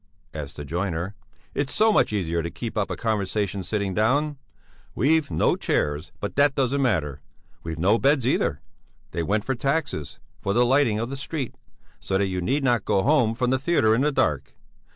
[0.33, 1.13] asked the joiner.
[1.53, 4.39] "It's so much easier to keep up a conversation sitting down.
[4.95, 7.21] We've no chairs, but that doesn't matter;
[7.61, 8.61] we've no beds either;
[9.11, 11.53] they went for taxes, for the lighting of the street,
[11.99, 14.55] so that you need not go home from the theatre in the dark.